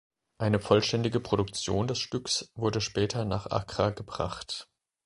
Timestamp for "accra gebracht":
3.45-4.67